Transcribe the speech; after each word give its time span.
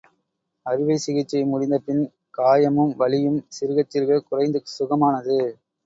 அறுவைச்சிகிச்சை 0.65 1.41
முடிந்த 1.45 1.77
பின்பு, 1.79 2.09
காயமும் 2.37 2.95
வலியும் 2.95 3.39
சிறுகச் 3.49 3.89
சிறுகக் 3.89 4.27
குறைந்து 4.29 4.61
சுகமானது. 4.79 5.39